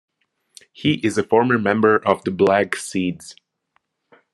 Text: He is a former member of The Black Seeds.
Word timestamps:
He 0.73 0.93
is 1.05 1.19
a 1.19 1.23
former 1.23 1.59
member 1.59 1.97
of 2.07 2.23
The 2.23 2.31
Black 2.31 2.75
Seeds. 2.75 3.35